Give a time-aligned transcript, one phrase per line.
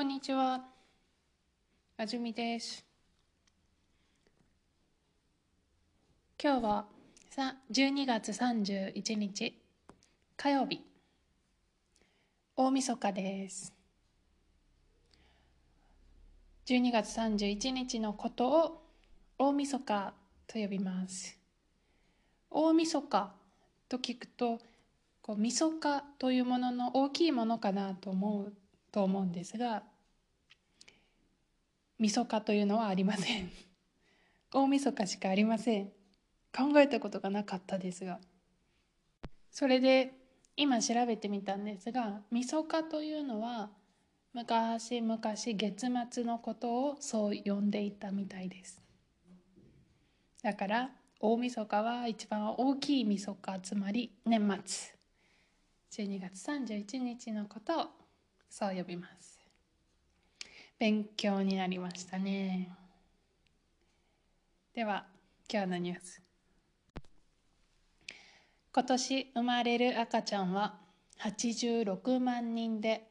[0.00, 0.62] こんにちは。
[1.98, 2.82] あじみです。
[6.42, 6.86] 今日は
[7.28, 9.60] さ12月31日
[10.38, 10.80] 火曜日
[12.56, 13.74] 大晦日です。
[16.64, 18.82] 12月31日のことを
[19.36, 20.14] 大晦日
[20.46, 21.38] と呼びます。
[22.48, 23.34] 大晦日
[23.86, 24.60] と聞くと
[25.20, 28.54] こう晦日というものの大きいものかなと思う
[28.92, 29.82] と思うんですが
[32.00, 33.50] 晦日というのはありません。
[34.52, 35.92] 大晦日しかありません。
[36.50, 38.18] 考えたことがなかったですが。
[39.50, 40.14] それで
[40.56, 43.70] 今調べてみたんですが晦日というのは
[44.32, 48.82] 昔々月末のことをそう呼んでいたみたいです。
[50.42, 54.98] だから大晦日は一番大きい晦日つまり年末。
[55.90, 57.86] 12月31日のことを
[58.48, 59.39] そう呼びます。
[60.80, 62.70] 勉強になりましたね。
[64.72, 65.04] では
[65.52, 66.22] 今日のニュース。
[68.72, 70.78] 今年生まれる赤ちゃんは
[71.20, 73.06] 86万人で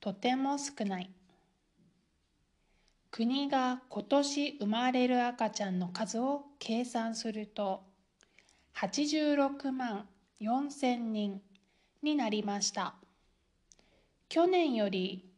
[0.00, 1.10] とても少ない。
[3.10, 7.82] 国が今年生まれる赤ちゃんの数を計算すると
[8.76, 10.08] 86万
[10.40, 11.42] 4千人
[12.02, 12.94] になりました。
[14.30, 15.29] 去年より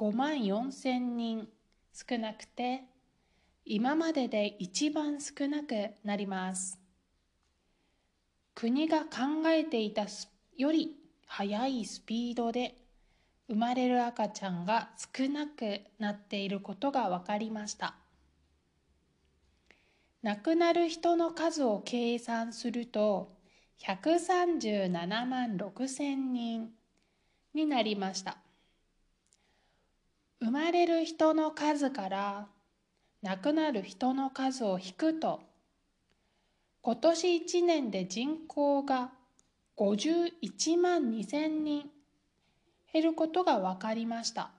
[0.00, 1.46] 5万4千人
[1.92, 2.84] 少なくて
[3.66, 6.80] 今までで一番少なくなります。
[8.54, 10.06] 国が考えていた
[10.56, 12.76] より速いスピードで
[13.48, 17.94] 生まれる赤ちゃんが少なくなっていることが分かりました。
[20.22, 23.36] 亡くなる人の数を計算すると
[23.80, 26.70] 137万6千人
[27.52, 28.38] になりました。
[30.42, 32.46] 生まれる人の数から
[33.22, 35.40] 亡くなる人の数を引くと
[36.82, 39.10] 今年1年で人口が
[39.76, 41.90] 51万2千人
[42.92, 44.50] 減ることが分かりました。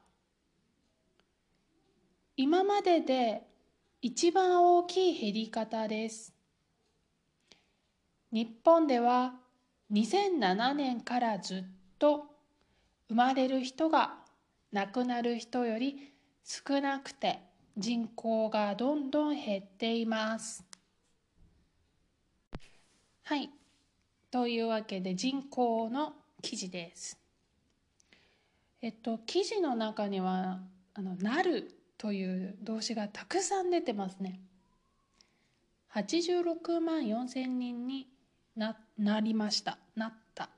[2.38, 3.42] 今までで
[4.02, 6.34] 一番大きい減り方です。
[8.32, 9.34] 日本では
[9.92, 11.64] 2007年からずっ
[12.00, 12.26] と
[13.10, 14.21] 生まれる人が
[14.72, 17.40] 亡くなる人より少なくて
[17.78, 20.64] 人口がどんどん減っています。
[23.24, 23.50] はい。
[24.30, 27.18] というわけで人口の記事です。
[28.82, 30.60] えっと、記事の中には、
[30.94, 34.40] あの、なるという動詞がたくさん出てますね。
[35.94, 38.08] 86万4千人に
[38.56, 39.78] ななりました。
[39.96, 40.50] なった。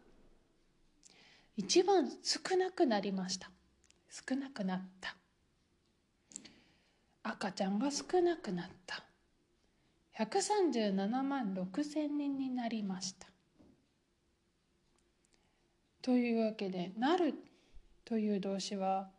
[1.57, 3.51] 一番少なくなりました。
[4.13, 5.15] 少なくなった。
[7.23, 9.03] 赤ちゃんが少なくなった。
[10.19, 13.27] 137万6千人になりました。
[16.03, 17.33] というわけで、なる
[18.05, 19.09] という動詞は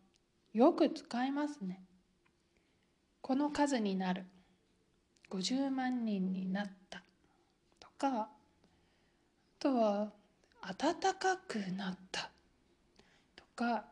[0.52, 1.82] よく使いますね。
[3.20, 4.26] この数になる。
[5.30, 7.02] 50万人になった。
[7.80, 8.28] とか、あ
[9.58, 10.12] とは、
[10.78, 12.30] 暖かくなった。
[13.34, 13.86] とか、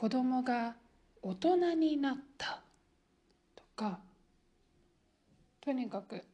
[0.00, 0.76] 子供が
[1.20, 2.62] 大人になった。
[3.54, 4.00] とか、
[5.60, 6.24] とにかく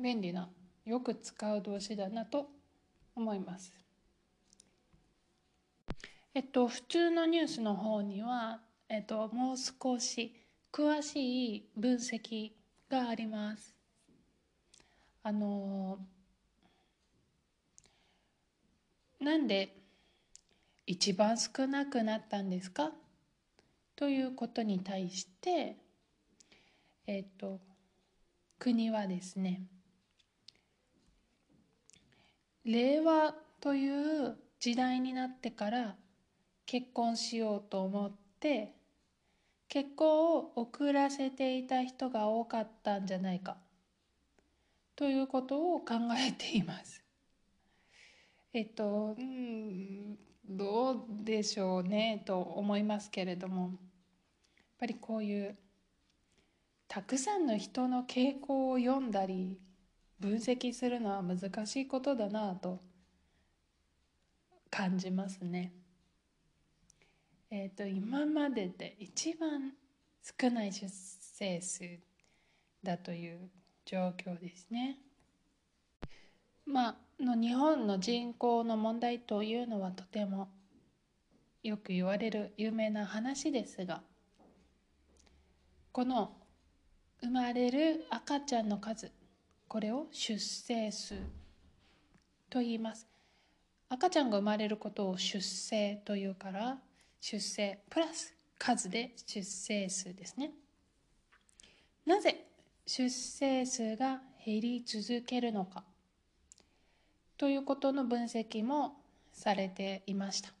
[0.00, 0.48] 便利な、
[0.84, 2.48] よく使う動詞だなと
[3.14, 3.72] 思います。
[6.34, 10.34] えっと、普通のニュースの方には、えっと、もう少し
[10.72, 12.50] 詳しい分析
[12.90, 13.76] があります。
[15.22, 16.00] あの、
[19.20, 19.81] なんで
[20.92, 22.92] 一番少なくなったんですか？
[23.96, 25.78] ということに対して、
[27.06, 27.60] えっと、
[28.58, 29.62] 国はですね、
[32.66, 35.96] 令和という時代になってから
[36.66, 38.74] 結婚しようと思って
[39.70, 43.56] 結婚を遅らせていた人が多かったんじゃないか
[44.94, 47.02] ということを考えています。
[48.52, 50.18] えっと、うん、
[50.48, 53.70] どうでしょうねと思いますけれどもやっ
[54.78, 55.56] ぱりこういう
[56.88, 59.58] たくさんの人の傾向を読んだり
[60.20, 62.80] 分析するのは難しいことだなと
[64.70, 65.72] 感じますね。
[67.50, 69.72] えっ、と今までで一番
[70.40, 71.84] 少ない出生数
[72.82, 73.50] だという
[73.84, 74.98] 状況ですね。
[76.66, 80.48] まあの日本の人口の問題というのはとても
[81.62, 84.02] よく言われる有名な話ですが
[85.92, 86.32] この
[87.20, 89.12] 生まれる赤ちゃんの数
[89.68, 91.14] これを出生数
[92.50, 93.06] と言います。
[93.88, 96.78] 赤ちゃんが生まれることを出生というから
[97.20, 100.50] 出生プラス数で出生数ですね。
[102.04, 102.46] なぜ
[102.86, 105.84] 出生数が減り続けるのか。
[107.36, 108.96] ということの分析も
[109.32, 110.52] されていました。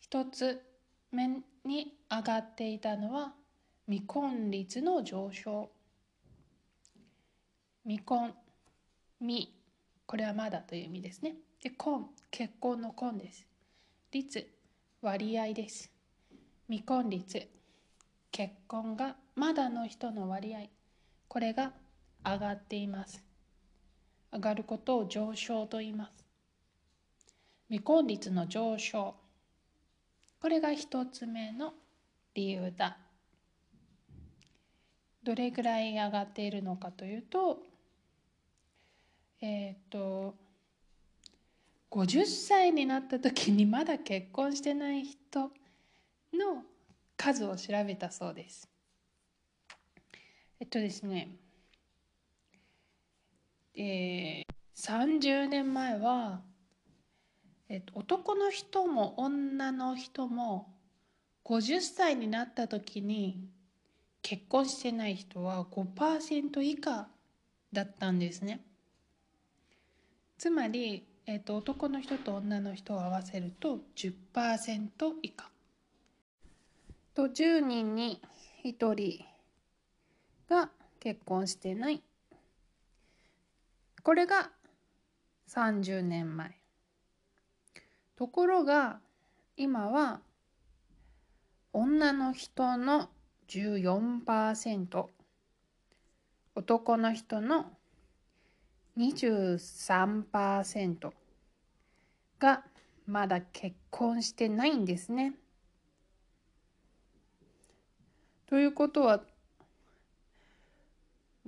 [0.00, 0.62] 一つ
[1.10, 1.28] 目
[1.64, 3.32] に上がっていたのは
[3.86, 5.70] 未婚率の上昇。
[7.84, 8.34] 未婚
[9.20, 9.52] 未
[10.06, 11.36] これはまだという意味ですね。
[11.62, 13.46] で婚結婚の婚です。
[14.10, 14.48] 率
[15.00, 15.90] 割合です。
[16.68, 17.48] 未婚率
[18.30, 20.68] 結婚がまだの人の割合。
[21.28, 21.72] これが
[22.24, 23.31] 上がっています。
[24.32, 26.24] 上がることを上昇と言います。
[27.68, 29.14] 未婚率の上昇。
[30.40, 31.74] これが一つ目の
[32.34, 32.96] 理由だ。
[35.22, 37.62] どれぐらい上がっているのかというと
[39.42, 40.36] えっ、と
[41.90, 45.50] 50歳になった時にまだ結婚してない人
[46.32, 46.62] の
[47.16, 48.68] 数を調べたそうです。
[50.60, 51.28] えっとですね、
[53.74, 54.44] えー、
[54.76, 56.42] 30年前は、
[57.68, 60.74] えっと、男の人も女の人も
[61.44, 63.48] 50歳になった時に
[64.22, 67.08] 結婚してない人は5%以下
[67.72, 68.60] だったんですね。
[70.38, 74.88] つまりえーと、男の人と女の人を合わせると10%
[75.22, 75.50] 以下
[77.14, 78.20] と10人に
[78.64, 79.24] 1人
[80.48, 82.02] が結婚してない
[84.02, 84.50] これが
[85.48, 86.56] 30年前
[88.16, 89.00] ところが
[89.56, 90.20] 今は
[91.72, 93.10] 女の人の
[93.48, 95.06] 14%
[96.54, 97.72] 男の人の
[98.98, 101.12] 23%
[102.38, 102.62] が
[103.06, 105.34] まだ結婚してないんですね。
[108.46, 109.22] ということは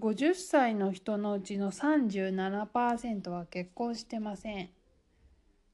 [0.00, 4.70] 50歳の人のうちの37%は結婚してません。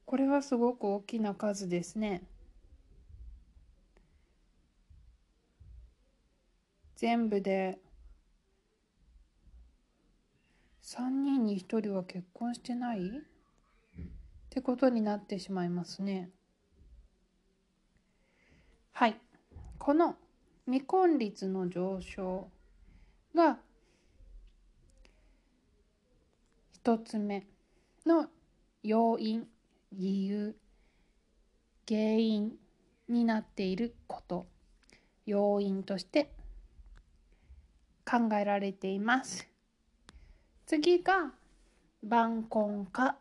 [0.05, 2.23] これはすごく大きな数ですね。
[6.95, 7.79] 全部で
[10.83, 13.07] 3人に1人は結婚してない？
[13.07, 13.11] っ
[14.49, 16.29] てことになってしまいますね。
[18.91, 19.19] はい。
[19.79, 20.15] この
[20.65, 22.49] 未婚率の上昇
[23.33, 23.57] が
[26.83, 27.45] 一つ目
[28.07, 28.25] の
[28.81, 29.47] 要因、
[29.93, 30.55] 理由、
[31.87, 32.53] 原因
[33.07, 34.47] になっていること、
[35.27, 36.31] 要因として
[38.03, 39.47] 考えられています。
[40.65, 41.33] 次が
[42.01, 43.15] 晩婚化。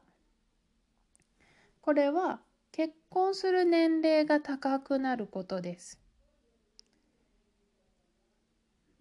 [1.82, 2.40] これは
[2.72, 6.00] 結婚する年齢が高くなることです。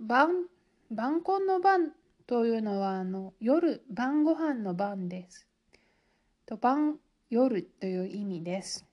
[0.01, 0.47] 晩
[0.91, 1.93] 晩婚の晩
[2.29, 5.47] というのはあの夜晩ご飯の晩です。
[6.45, 6.99] と晩
[7.31, 8.85] 夜という意味です。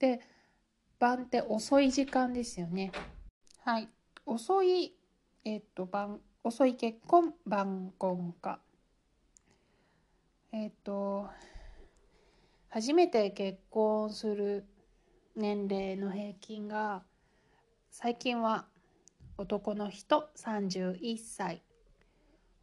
[0.00, 0.20] で
[0.98, 2.90] 晩って遅い時間ですよね。
[3.64, 3.88] はい。
[4.26, 4.96] 遅い
[5.44, 8.58] えっと晩遅い結婚晩婚化
[10.50, 11.28] えっ、と
[12.68, 14.64] 初めて結婚する
[15.36, 17.04] 年齢の平均が
[17.92, 18.66] 最近は
[19.38, 21.62] 男の人31歳。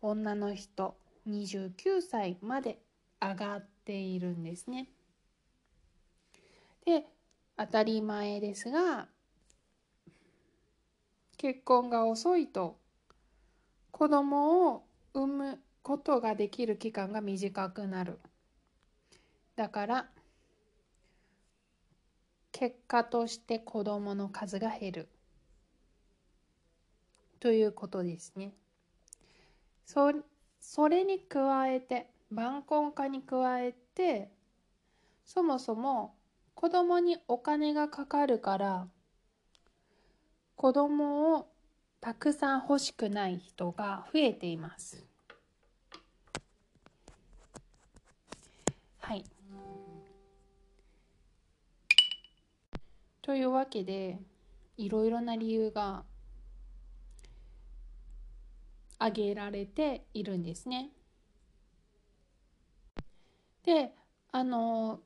[0.05, 0.97] 女の人
[1.29, 2.77] 29歳まで
[3.21, 4.89] 上がっているんですね。
[6.85, 7.05] で
[7.55, 9.07] 当たり前ですが
[11.37, 12.77] 結婚が遅いと
[13.91, 14.83] 子供を
[15.13, 18.19] 産むことができる期間が短くなる。
[19.55, 20.09] だから
[22.51, 25.07] 結果として子どもの数が減る
[27.39, 28.51] ということですね。
[29.85, 30.11] そ
[30.59, 34.31] それに加えて晩婚化に加えて
[35.25, 36.15] そもそも
[36.55, 38.87] 子供にお金がかかるから
[40.55, 41.47] 子供を
[41.99, 45.05] たくさん欲しくない人が増えています。
[48.99, 49.23] はい。
[53.21, 54.19] というわけで
[54.77, 56.03] いろいろな理由が
[59.03, 60.89] 挙げられているんですね。
[63.63, 63.93] で
[64.31, 65.01] あの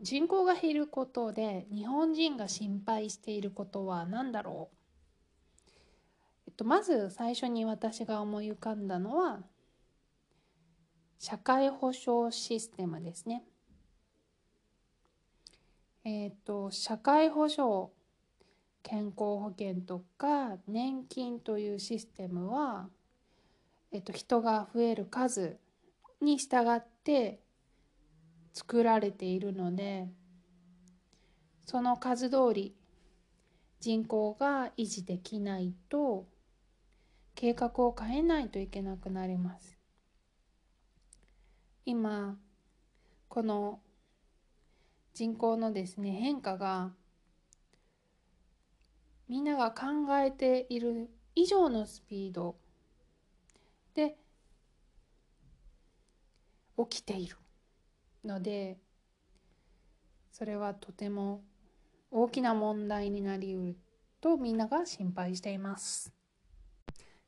[0.00, 5.70] 人口が減ることで日本人が心配していることは何だろう、
[6.46, 9.40] えっと、まず最初に私が思い浮かんだのは
[11.18, 13.44] 社会保障システムですね。
[16.04, 17.90] えっと社会保障
[18.82, 22.88] 健康保険とか年金というシステムは、
[23.92, 25.58] えっと、人が増える数
[26.20, 27.40] に従って
[28.52, 30.08] 作られているので
[31.66, 32.74] その数通り
[33.80, 36.26] 人口が維持できないと
[37.34, 39.78] 計画を変えないといけなくなります。
[41.86, 42.36] 今
[43.28, 43.80] この
[45.14, 46.92] 人口のですね変化が
[49.28, 49.86] みんなが考
[50.18, 52.56] えている以上のスピード
[53.94, 54.16] で
[56.78, 57.36] 起きている
[58.24, 58.78] ので
[60.32, 61.42] それはとても
[62.10, 63.76] 大きな問題になりうる
[64.20, 66.12] とみんなが心配しています。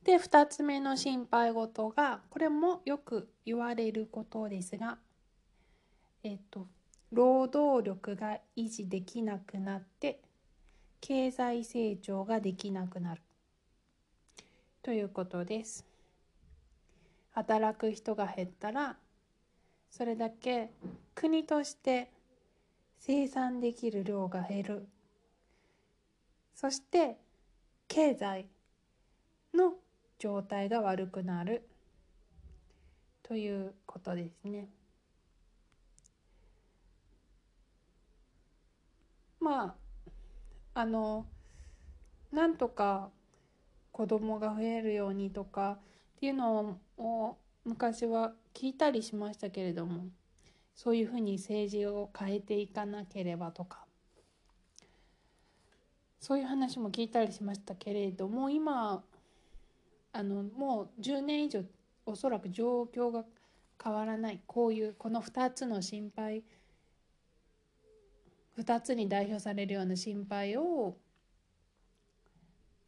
[0.04, 4.99] で2つ目の心配事がこれもよく言われることですが
[6.25, 6.66] えっと
[7.12, 10.21] 労働力が維持できなくなって
[11.00, 13.23] 経済成長ができなくなる
[14.83, 15.91] ということです。
[17.33, 18.97] 働く人が減ったら
[19.91, 20.71] それだけ
[21.15, 22.11] 国として
[22.99, 24.89] 生産できる量が減る
[26.55, 27.17] そして
[27.89, 28.47] 経済
[29.55, 29.75] の
[30.19, 31.69] 状態が悪くなる
[33.23, 34.69] ということですね。
[39.41, 39.75] ま
[40.75, 41.27] ああの
[42.31, 43.11] なんとか
[43.91, 45.79] 子供が増えるようにとか
[46.17, 46.79] っていうのを
[47.64, 50.06] 昔は聞いたりしましたけれども
[50.75, 53.85] そういうふうに政治を変えていかなければとか
[56.21, 59.02] そういう話も聞いたりしましたけれども今
[60.12, 61.62] あのもう10年以上
[62.06, 63.25] おそらく状況が
[63.82, 66.42] 変わらないこういうこの2つの心配
[68.59, 70.97] 2つに代表されるような心配を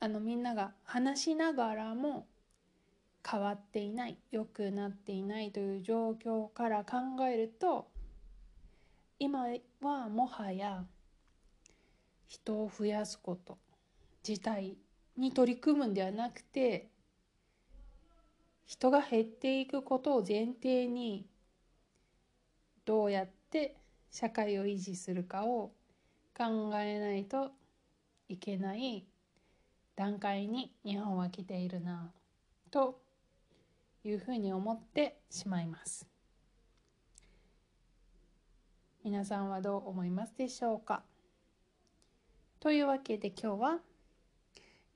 [0.01, 2.27] あのみんなが話しながらも
[3.29, 7.89] 変わっていない良くなっていないという状況から考えると
[9.19, 9.47] 今
[9.81, 10.85] はもはや
[12.27, 13.57] 人を増やすこと
[14.27, 14.77] 自体
[15.17, 16.89] に取り組むんではなくて
[18.67, 21.27] 人が減っていくことを前提に
[22.85, 23.77] どうやって
[24.11, 25.73] 社会を維持するかを
[26.37, 27.53] 考えないと
[28.29, 29.07] いけない
[29.97, 32.11] 段階に日本は来ているな
[32.71, 33.04] と
[34.05, 36.07] いうふうに思ってしまいます
[39.03, 41.03] 皆さんはどう思いますでしょうか？
[42.61, 43.79] というわけで今日は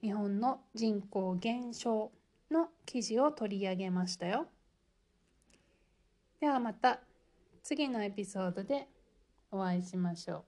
[0.01, 2.11] 日本の人口減少
[2.51, 4.47] の記事を取り上げましたよ。
[6.41, 7.01] ではまた
[7.63, 8.89] 次のエピソードで
[9.51, 10.45] お会いしましょう。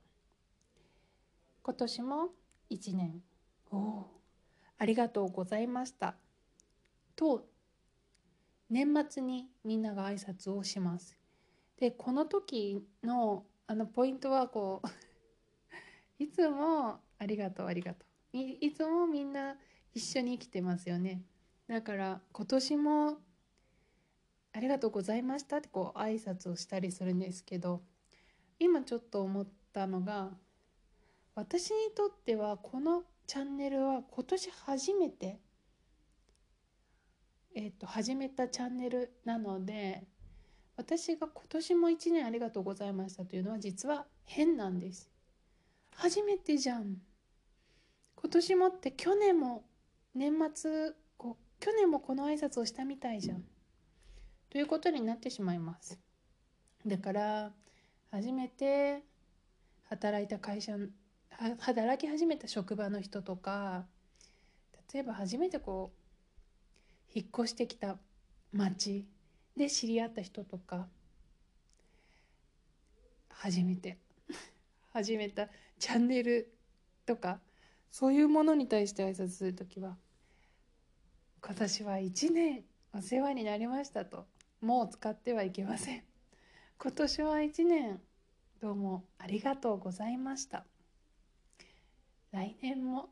[1.65, 2.29] 今年も
[2.71, 3.23] 一年
[3.71, 4.07] お
[4.79, 6.15] ありがとうございました
[7.15, 7.45] と
[8.71, 11.19] 年末にみんなが挨拶をします。
[11.77, 14.89] でこの時のあのポイントはこう
[16.23, 19.57] いつもありがとうありがとういいつもみんな
[19.95, 21.23] 一緒に生きてますよね。
[21.67, 23.19] だから今年も
[24.53, 27.83] ありがとうございましたってこう挨拶をしたりするんですけど
[28.59, 30.37] 今ちょっと思ったのが
[31.35, 35.39] 私にとってはこのチャンネルは今年初めて
[37.55, 40.05] えっ、と始めたチャンネルなので
[40.77, 45.11] 私が今年も1年ありがとうございましたというのは実は変なんです。
[45.95, 46.97] 初めてじゃん。
[48.17, 49.65] 今年もって去年も
[50.15, 50.93] 年末
[51.61, 53.45] 去年もこの挨拶をしたみたいじゃん。
[54.49, 56.01] ということになってしまいます。
[56.87, 57.53] だから
[58.11, 59.03] 初めて
[59.91, 60.77] 働いた会社
[61.59, 63.85] 働き始めた職場の人とか
[64.93, 66.00] 例えば初めてこう
[67.15, 67.99] 引っ越してきた
[68.53, 69.07] 町
[69.57, 70.87] で知り合った人とか
[73.29, 73.99] 初めて
[74.93, 75.49] 始めた
[75.79, 76.53] チャンネル
[77.07, 77.41] とか
[77.91, 79.97] そういうものに対して挨拶する時は
[81.43, 84.27] 今年は1年お世話になりましたと
[84.61, 86.03] もう使ってはいけません。
[86.79, 88.01] 今年は1年
[88.61, 90.67] どうもありがとうございました。
[92.31, 93.09] 来年も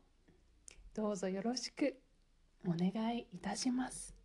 [0.93, 1.99] どうぞよろしく。
[2.65, 4.15] お願いいたします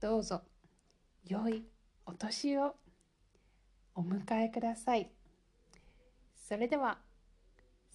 [0.00, 0.42] どうぞ
[1.26, 1.64] 良い
[2.06, 2.74] お年を
[3.94, 5.10] お迎えください
[6.50, 6.98] それでは、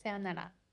[0.02, 0.65] さようなら。